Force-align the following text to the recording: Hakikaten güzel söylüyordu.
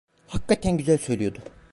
Hakikaten 0.27 0.77
güzel 0.77 0.97
söylüyordu. 0.97 1.39